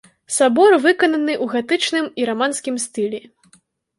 [0.35, 3.21] Сабор выкананы ў гатычным і раманскім стылі.